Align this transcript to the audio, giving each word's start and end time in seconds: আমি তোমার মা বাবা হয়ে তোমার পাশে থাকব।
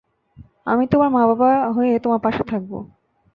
আমি 0.65 0.83
তোমার 0.87 1.09
মা 1.09 1.21
বাবা 1.27 1.49
হয়ে 1.71 1.93
তোমার 1.99 2.19
পাশে 2.23 2.43
থাকব। 2.43 2.71